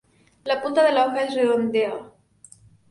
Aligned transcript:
La 0.51 0.57
punta 0.63 0.83
de 0.83 0.93
la 0.93 1.05
hoja 1.05 1.21
es 1.25 1.35
redondeado. 1.35 2.17